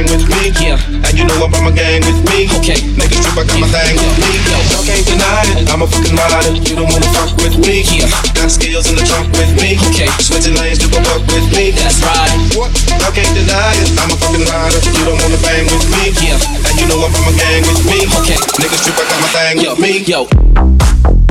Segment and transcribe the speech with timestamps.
[0.00, 0.52] bang with me.
[0.60, 1.04] Yeah.
[1.04, 2.48] And you know I brought my gang with me.
[2.60, 2.78] Okay.
[2.96, 4.30] Niggas trip, I got my thing with me.
[4.48, 5.68] Y'all can't deny it.
[5.68, 6.52] I'm a fucking rider.
[6.56, 7.84] You don't wanna fuck with me.
[7.84, 8.08] Yeah.
[8.32, 9.76] Got skills in the trunk with me.
[9.92, 10.08] Okay.
[10.20, 11.72] Switching lanes, you can fuck with me.
[11.76, 12.32] That's right.
[12.56, 12.72] What?
[13.00, 13.88] Y'all can't deny it.
[14.00, 14.80] I'm a fucking rider.
[14.80, 16.04] You don't wanna bang with me.
[16.24, 16.40] Yeah.
[16.68, 17.98] And you know I brought my gang with me.
[18.24, 18.40] Okay.
[18.60, 19.92] Niggas trip, I got my thing Yo, with me.
[20.08, 21.29] yo.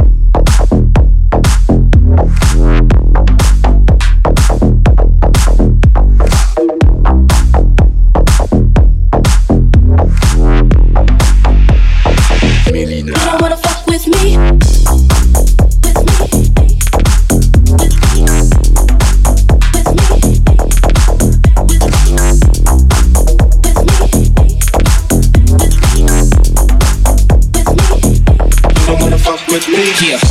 [29.52, 30.29] With me.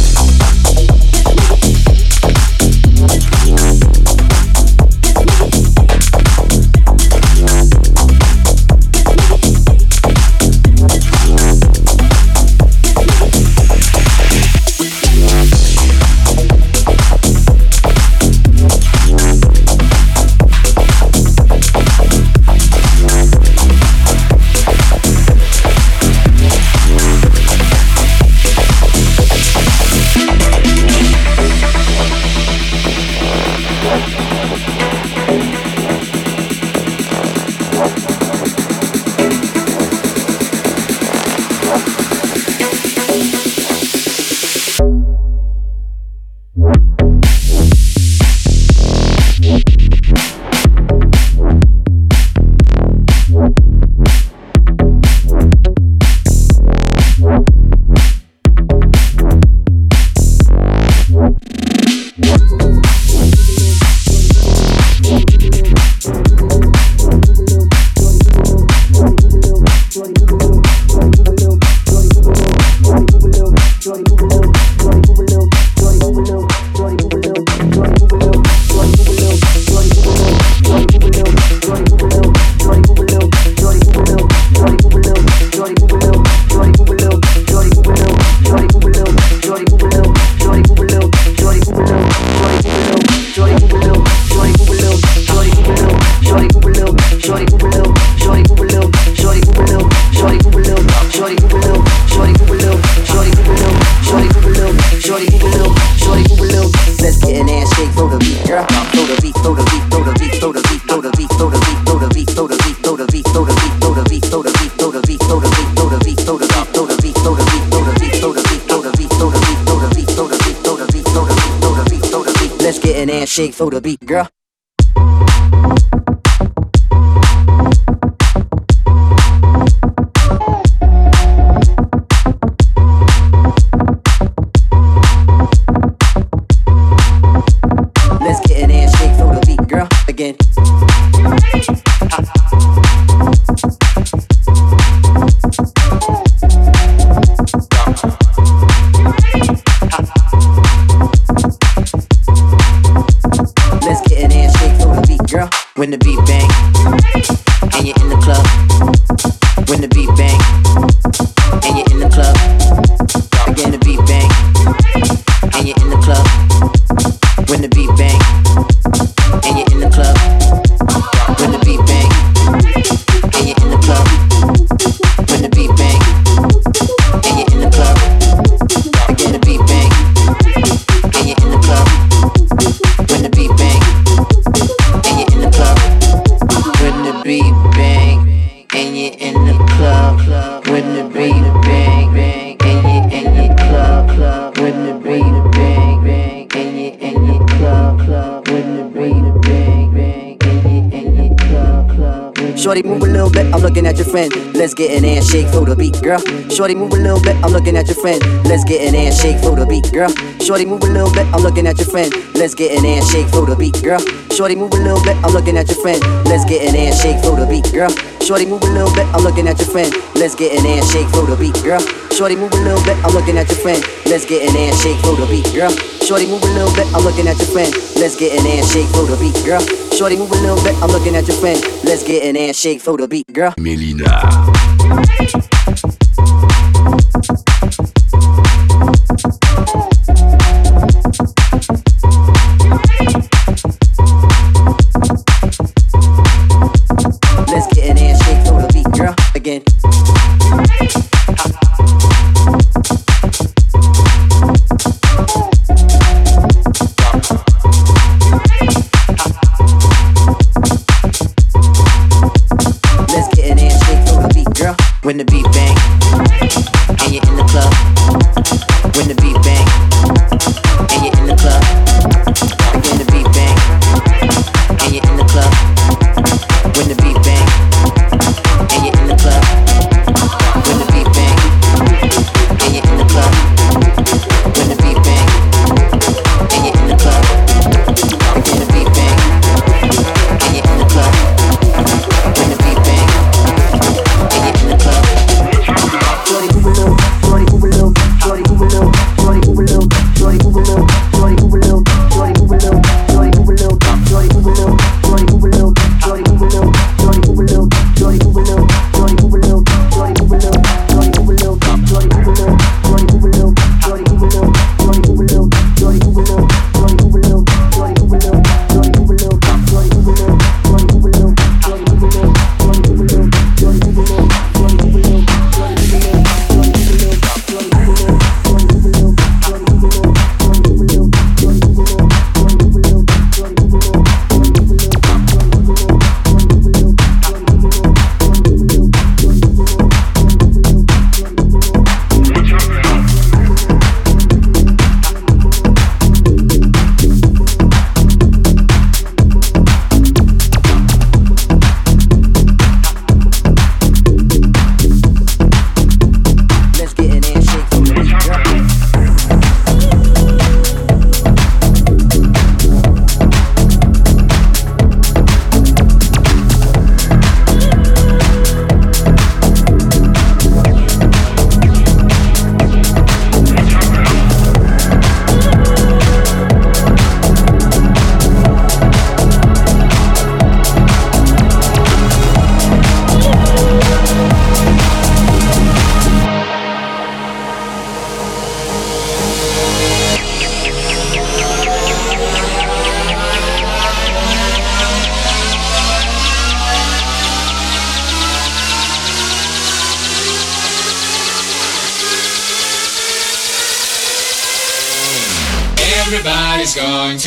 [206.58, 207.36] Shorty, move a little bit.
[207.46, 208.18] I'm looking at your friend.
[208.42, 210.10] Let's get an ass shake for the beat, girl.
[210.42, 211.22] Shorty, move a little bit.
[211.30, 212.10] I'm looking at your friend.
[212.34, 214.02] Let's get an ass shake for the beat, girl.
[214.34, 215.14] Shorty, move a little bit.
[215.22, 216.02] I'm looking at your friend.
[216.26, 217.94] Let's get an ass shake for the beat, girl.
[218.26, 219.06] Shorty, move a little bit.
[219.14, 219.94] I'm looking at your friend.
[220.18, 221.78] Let's get an ass shake for the beat, girl.
[222.10, 222.98] Shorty, move a little bit.
[223.06, 223.78] I'm looking at your friend.
[224.10, 225.70] Let's get an ass shake for the beat, girl.
[226.02, 226.90] Shorty, move a little bit.
[226.90, 227.70] I'm looking at your friend.
[228.02, 229.62] Let's get an ass shake for the beat, girl.
[229.94, 230.74] Shorty, move a little bit.
[230.82, 231.62] I'm looking at your friend.
[231.86, 233.54] Let's get an ass shake for the beat, girl.
[233.62, 234.10] Melyna.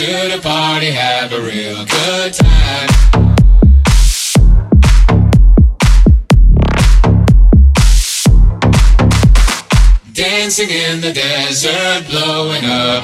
[0.01, 2.89] To the party, have a real good time.
[10.11, 13.03] Dancing in the desert, blowing up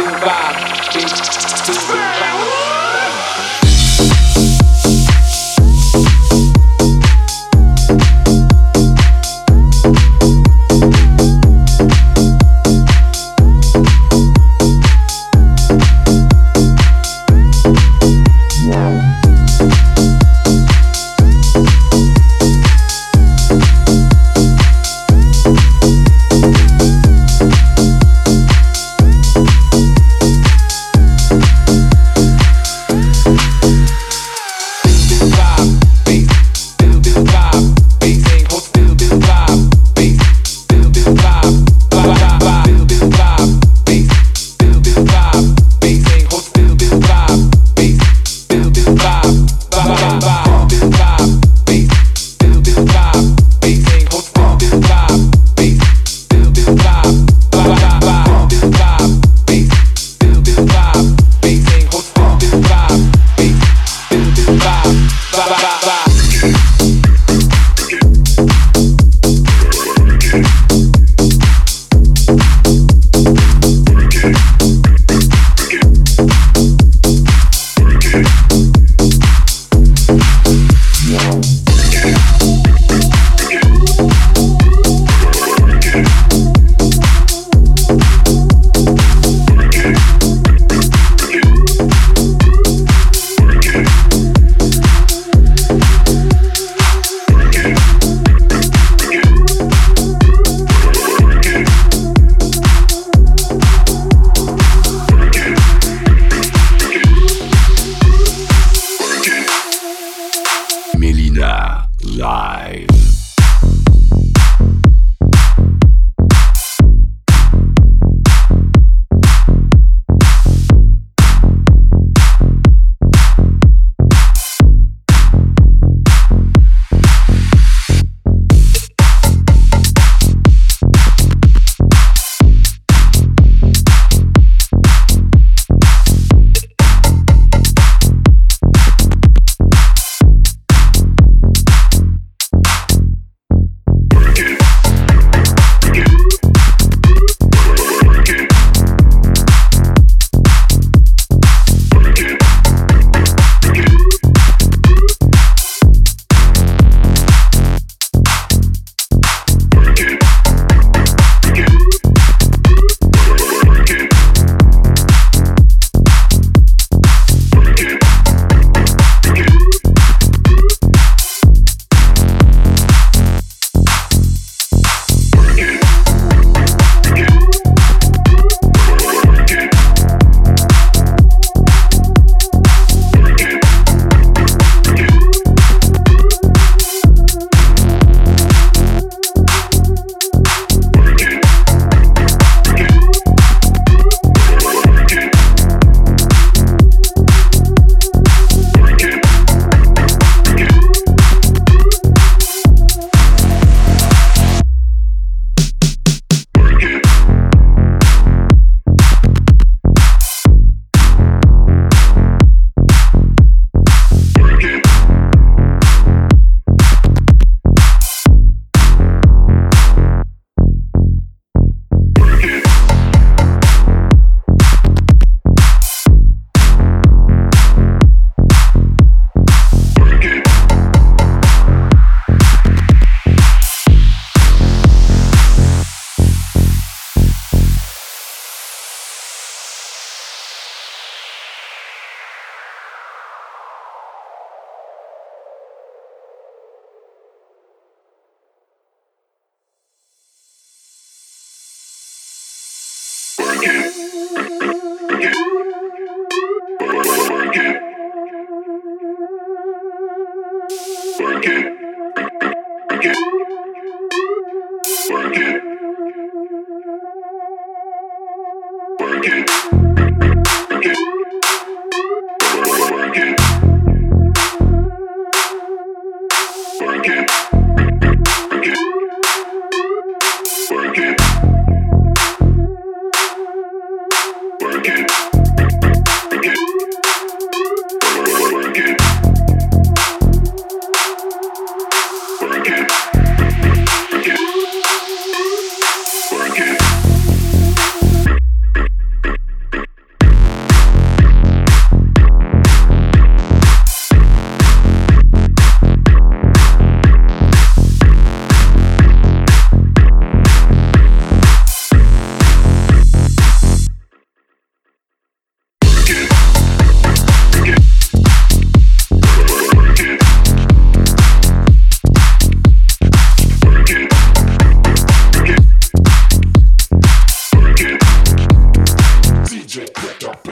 [329.71, 330.50] DJ Quik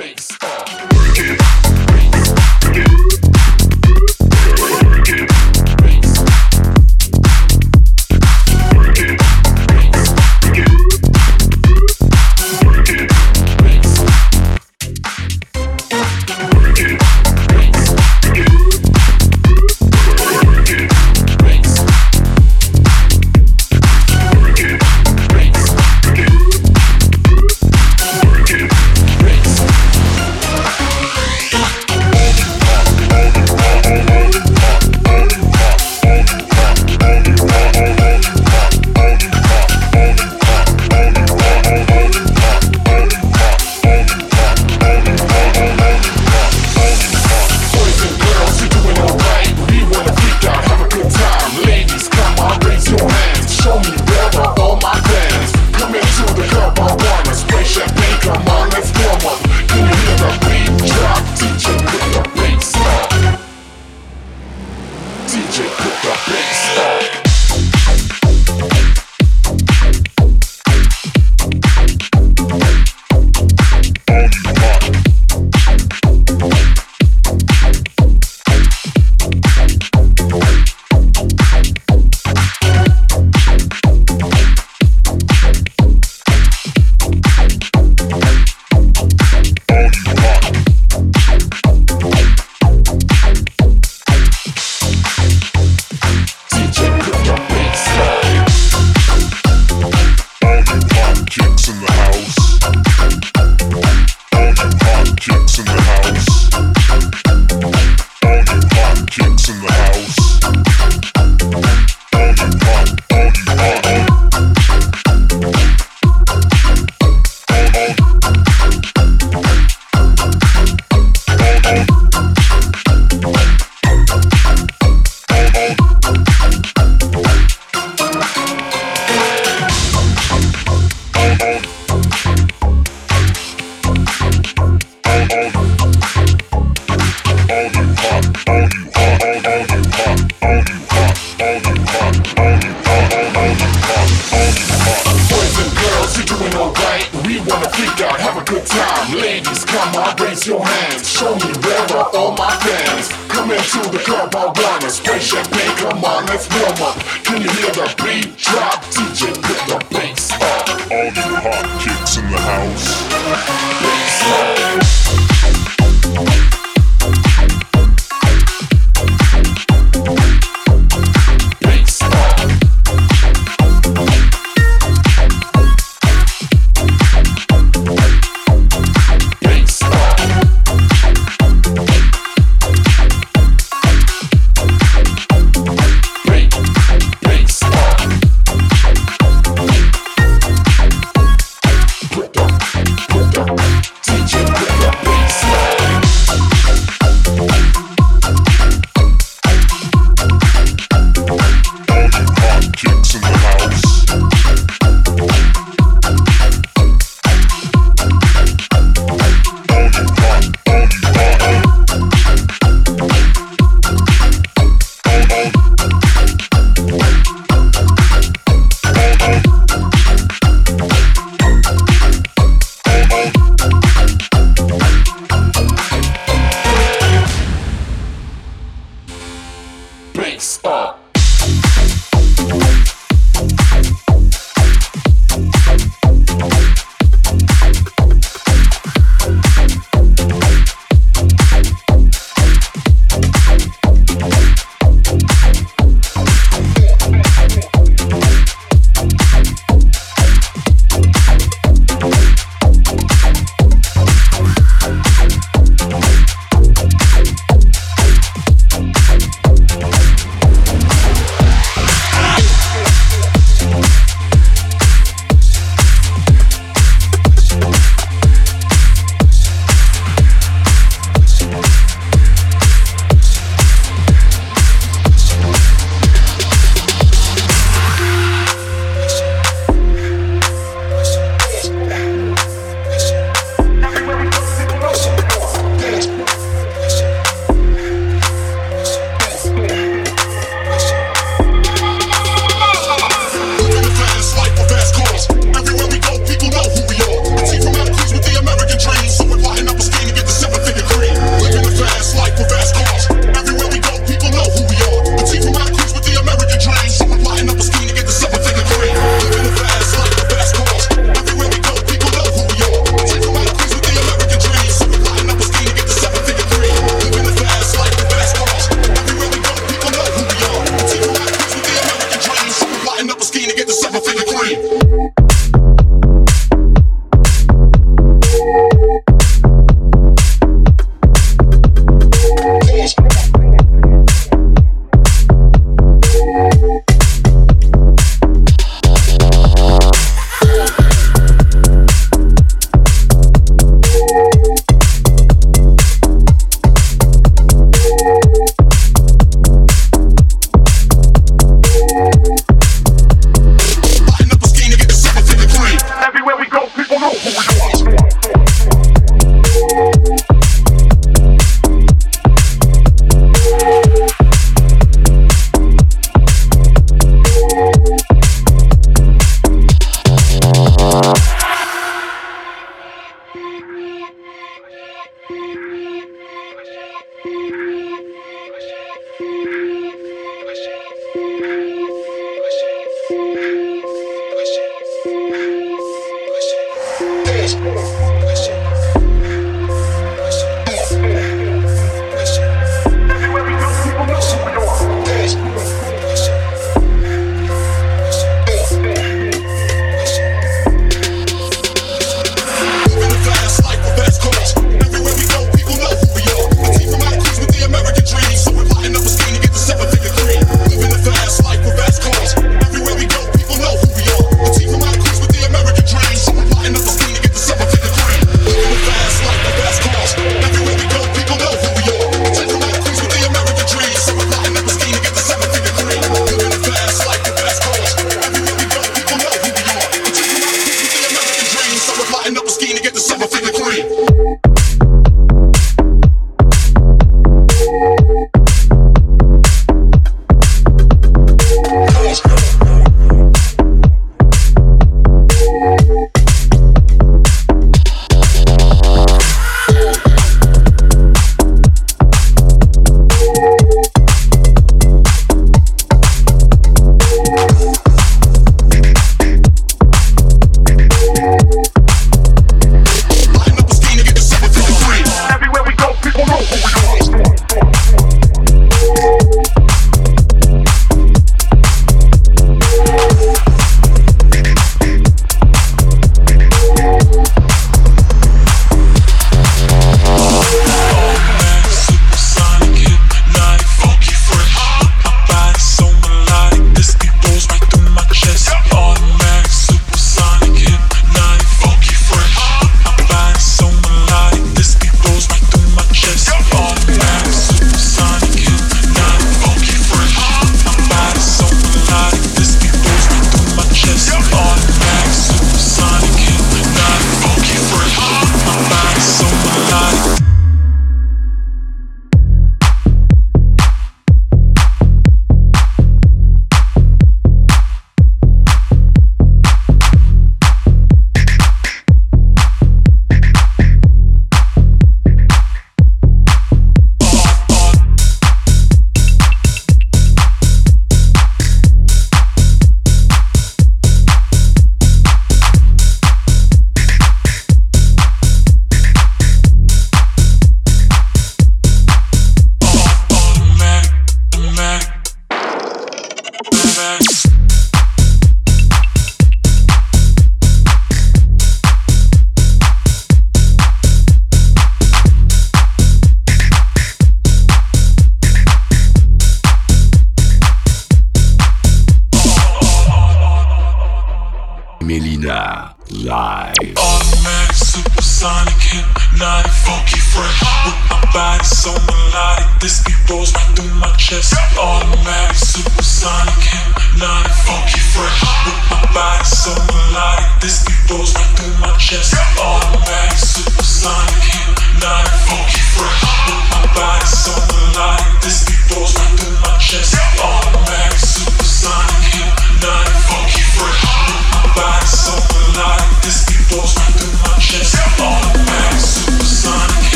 [566.03, 566.55] live.
[566.77, 570.39] Automatic, supersonic, hypnotic, funky, fresh.
[570.65, 574.33] With my body so melodic, this beat rolls right through my chest.
[574.57, 578.21] Automatic, supersonic, hypnotic, funky, fresh.
[578.45, 581.38] With my body so melodic, this beat rolls right through my chest.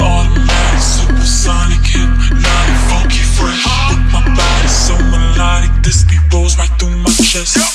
[0.00, 3.64] Automatic, supersonic, hypnotic, funky, fresh.
[4.12, 7.65] My body so melodic, this beat rolls right through my chest.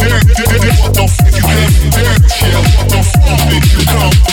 [0.00, 0.44] damn, do?
[0.82, 1.90] What the fuck you have?
[1.90, 4.27] Damn, shit, what the fuck did you come?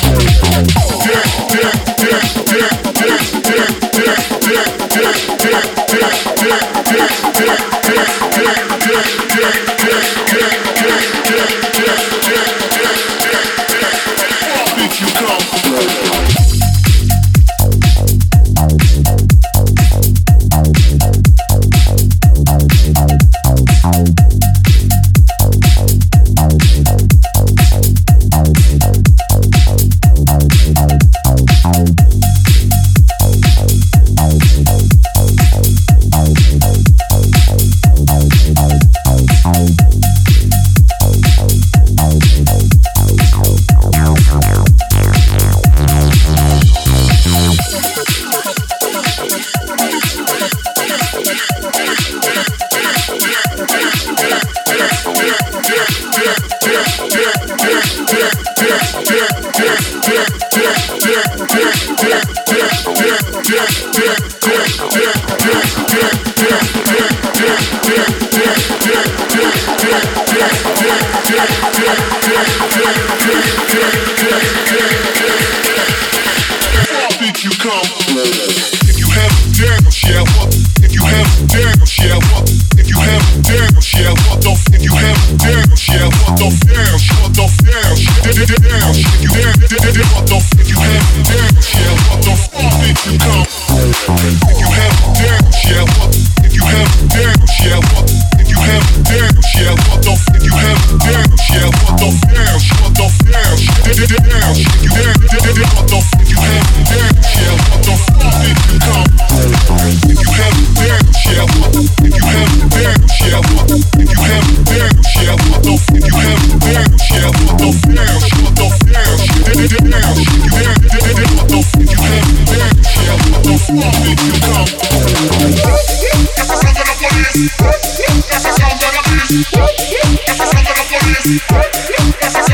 [131.26, 132.46] That's the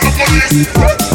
[0.00, 1.09] the police.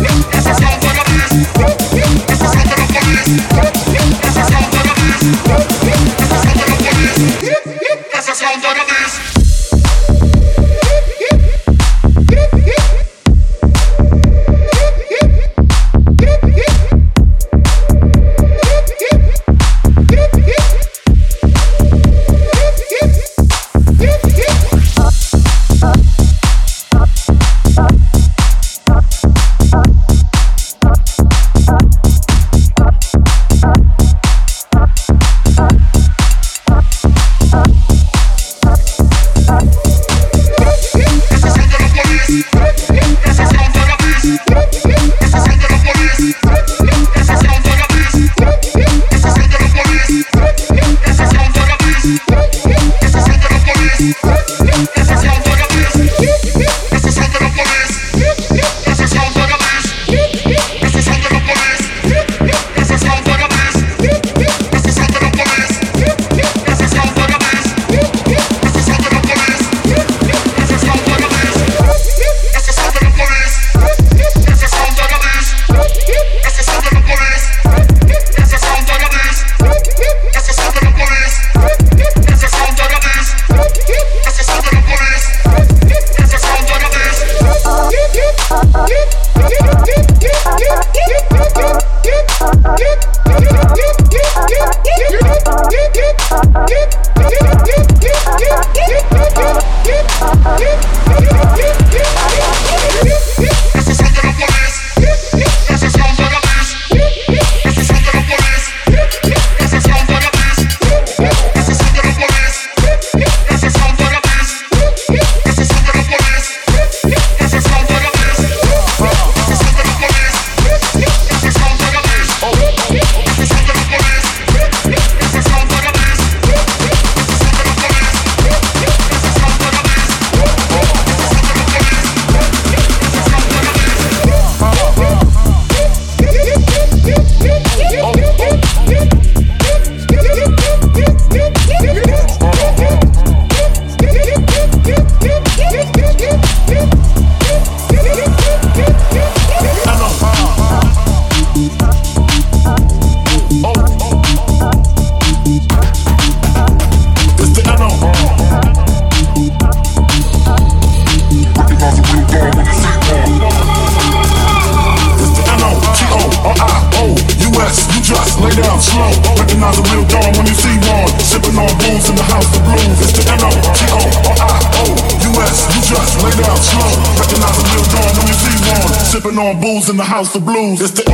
[180.15, 180.79] House of blues.
[180.79, 181.04] It's the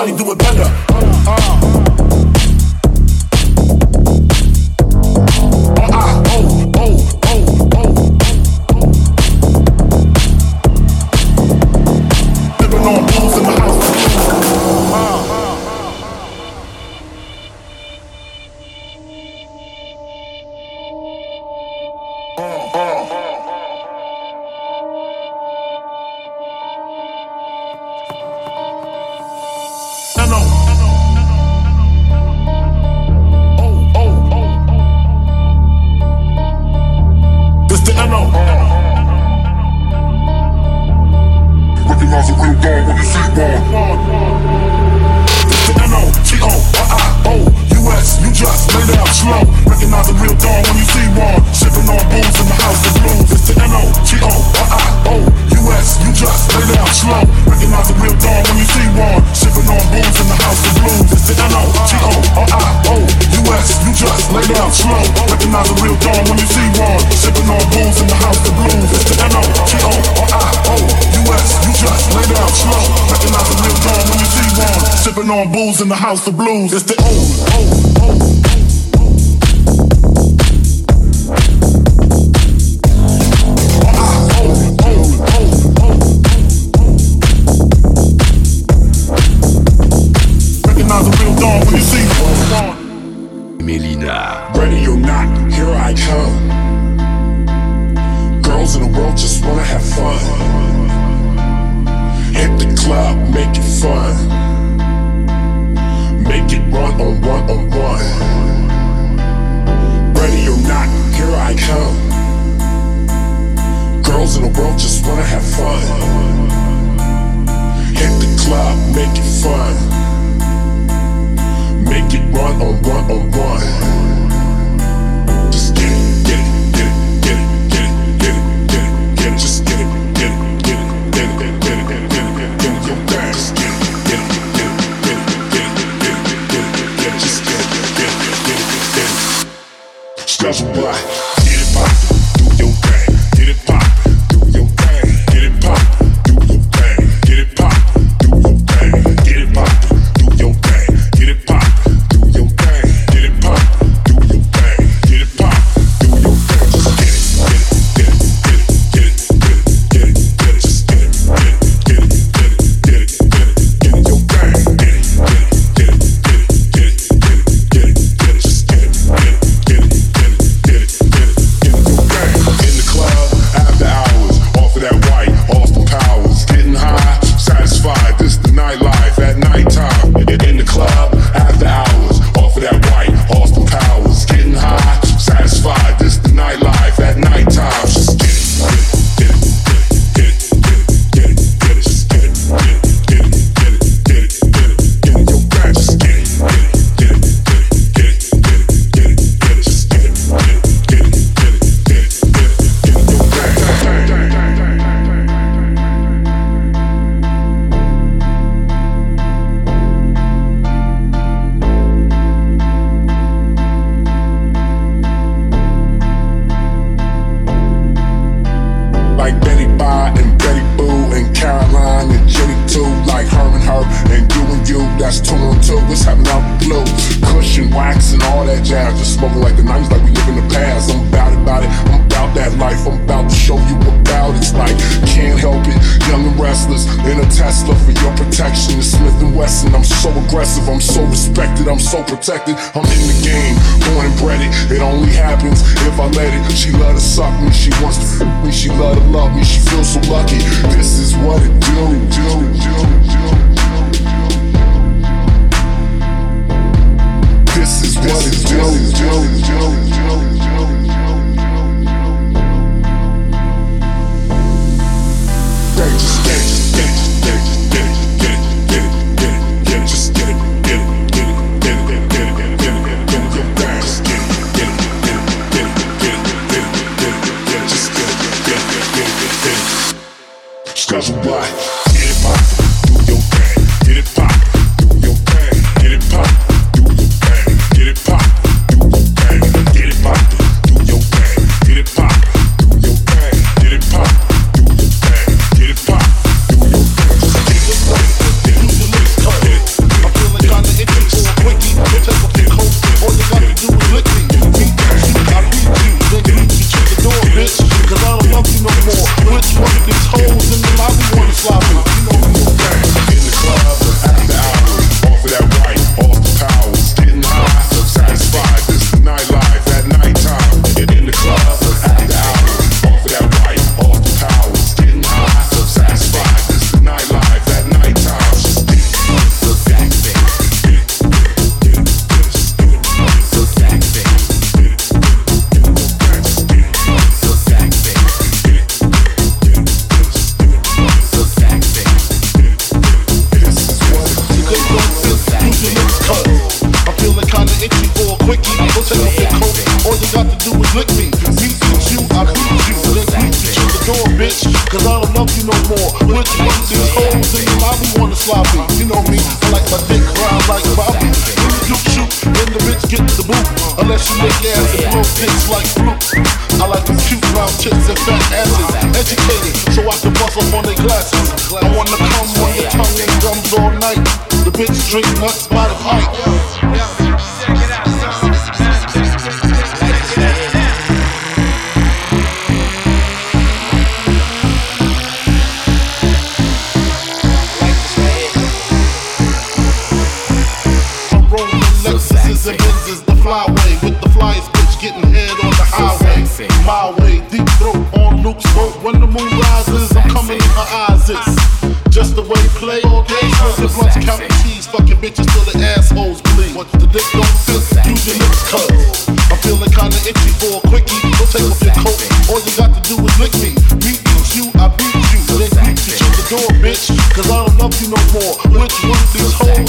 [0.00, 0.69] Nobody do it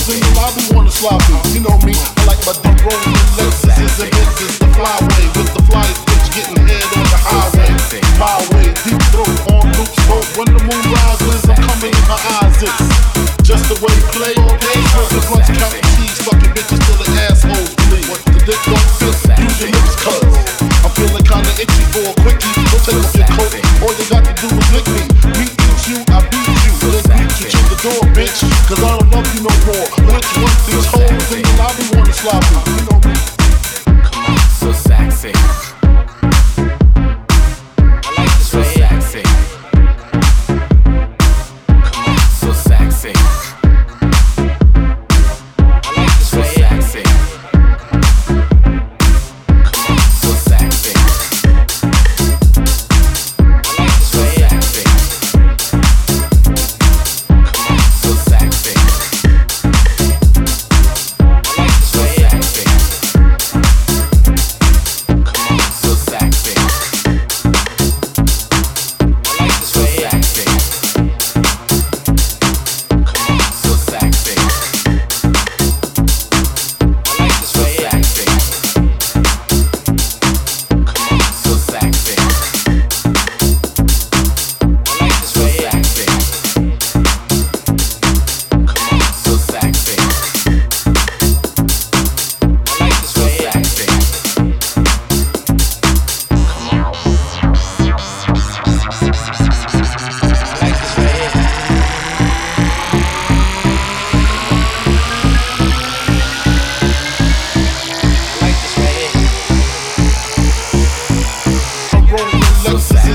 [0.09, 1.33] in the lobby wanna sloppy.
[1.53, 3.20] You know me, I like my dick rolling.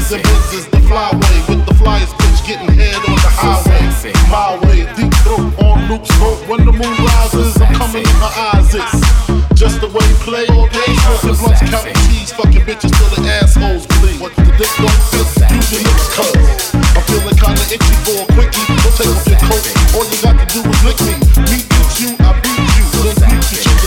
[0.06, 0.22] Sensei.
[0.22, 3.82] The biz is the flyway with the flyest bitch getting head on the highway.
[4.30, 6.48] My way, deep throat on loop smoke.
[6.48, 8.74] When the moon rises, I'm coming in my eyes.
[8.74, 10.92] It's just the way you play all day.
[11.02, 14.20] Smoking blunts, counting keys, fucking bitches till the assholes bleed.
[14.20, 16.34] What the dick don't fit, do the lips cut.
[16.94, 18.62] I'm feeling kinda itchy for a quickie.
[18.62, 19.64] Don't take off your coat.
[19.98, 21.25] All you got to do is lick me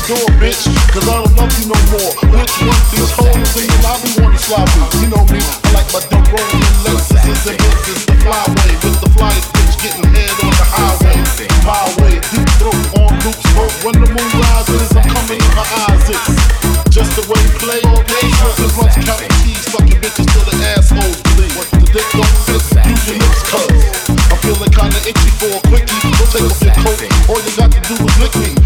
[0.10, 2.14] door, bitch, cause I don't love you no more.
[2.34, 5.06] Which one these hoes in your lobby wanna slide me?
[5.06, 7.46] You know me, I like my dumb rolling in Lexus.
[7.46, 11.18] and Benzes, the flyway with the flyest bitch getting head on the highway.
[11.62, 15.68] My way, deep throat on loops, smoke when the moon rises, I'm coming in my
[15.86, 16.10] eyes.
[16.10, 20.46] It's just the way you play all day, smokers lunch counting keys, sucking bitches till
[20.50, 21.54] the assholes bleed.
[21.54, 26.02] The dick don't fit, use your lips, cuz I'm feeling kinda itchy for a quickie.
[26.02, 26.98] Don't take off your coat,
[27.30, 28.59] all you got to do is lick me.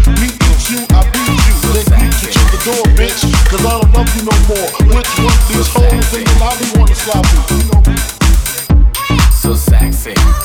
[3.54, 4.66] Cause I don't love you no more.
[4.96, 7.38] Which one these holes in your lobby wanna slap you?
[9.30, 10.43] So sexy.